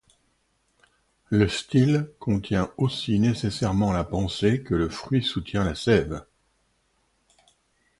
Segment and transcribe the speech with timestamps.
[1.29, 6.25] Le style contient aussi nécessairement la pensée que le fruit contient la sève.